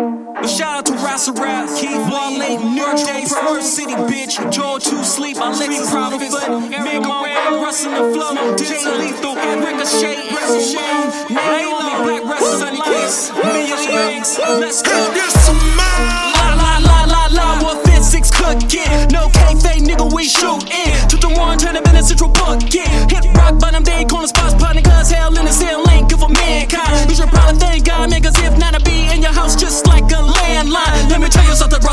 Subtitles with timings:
[0.00, 4.40] But shout out to Rasa Rap, Keith Wale, New Days, First City, bitch.
[4.50, 6.32] George Who Sleep, Alexis Profit,
[6.70, 13.76] Mega Ray, Russell the Flow, Jay Lethal, Ricochet, Ramon, Layla, Black Russell and Lights, Mia
[13.92, 14.38] Banks.
[14.38, 14.90] Let's go.
[15.76, 19.12] La la la la la, what fit six cooking?
[19.12, 21.08] No kayfabe, nigga, we shootin'.
[21.10, 22.88] Took the one, turn up in a central bucket.
[23.12, 26.28] Hit rock bottom, they ain't corner spots, partner, cause hell in the ceiling good for
[26.28, 27.10] mankind.
[27.10, 29.86] You should probably thank God, man, cause if not, I'd be in your house just
[29.86, 29.89] like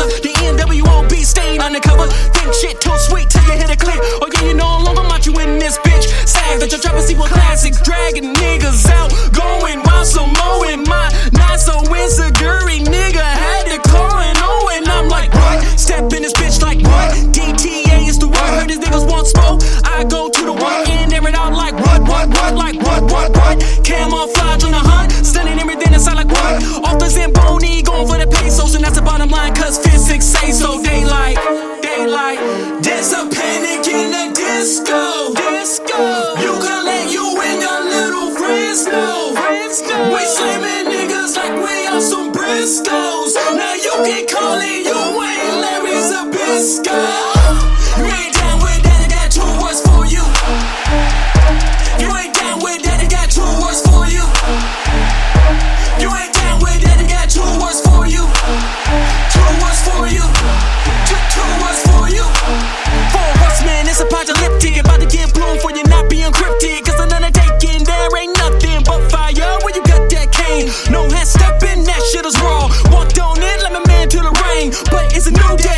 [0.00, 0.20] brother.
[0.20, 2.06] The NWOB staying undercover.
[2.32, 3.98] Think shit too sweet till you hit a click.
[4.22, 6.08] Oh, yeah, you know I'm long, I'm out you in this bitch.
[6.26, 9.10] Savage, I'm dropping sequel classics, dragging niggas out.
[9.32, 12.58] Going wild, so mowing my not so insecure.
[12.80, 15.62] Nigga had to call and oh, and I'm like, what?
[15.78, 17.12] Step in this bitch like what?
[17.34, 18.68] DTA is the word.
[18.68, 19.60] These niggas want smoke.
[19.84, 23.02] I go to the one and air it out like what, what, what, like what,
[23.12, 23.56] what, what?
[23.84, 26.54] Camouflage on the hunt, stunning everything inside like what?
[26.88, 27.69] Off the Zamboni,
[28.06, 30.82] going for the pesos, and that's the bottom line, cause physics say so.
[30.82, 31.36] Daylight,
[31.82, 32.38] daylight,
[32.82, 35.34] there's a panic in the disco.
[35.34, 35.98] Disco.
[36.40, 39.34] You can let you and your little friends know.
[40.14, 43.34] We slamming niggas like we are some Briscoes.
[43.34, 46.96] Now you can call it you ain't Larry Zbyszko.
[46.96, 47.39] You ain't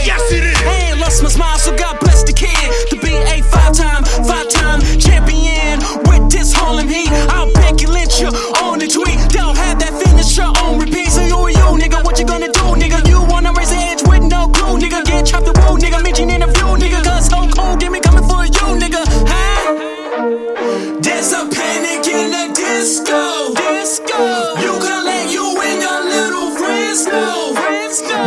[0.00, 0.06] dead.
[0.06, 0.62] Yes, it is.
[0.62, 2.50] And lost my smile, so God bless the kid.
[2.90, 5.80] To be a five time, five time champion.
[6.08, 8.28] With this Harlem Heat, I'll pick and lynch you
[8.62, 9.18] on the tweet.
[9.30, 11.08] Don't have that finisher on repeat.
[11.08, 13.06] So you and you, nigga, what you gonna do, nigga?
[13.08, 15.04] You wanna raise the edge with no glue, nigga?
[15.04, 16.02] Get chopped the wool, nigga.
[16.02, 17.02] Mention in a view, nigga.
[17.04, 19.02] Cause so cold, give me coming for you, nigga.
[19.28, 21.00] Huh?
[21.00, 23.54] There's a panic in the disco.
[23.54, 24.20] Disco.
[24.64, 26.50] You can let you and your little.
[26.56, 27.54] Friends know.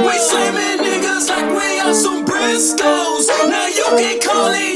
[0.06, 0.73] We slamming.
[1.14, 3.28] Just like we are some Briscoes.
[3.48, 4.73] Now you can call it.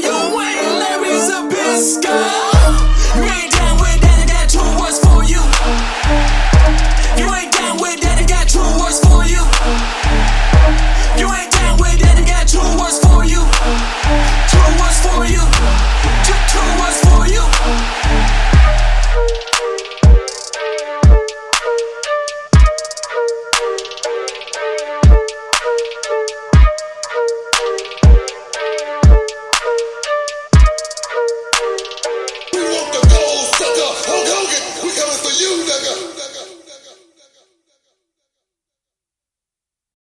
[35.48, 36.27] 優雅が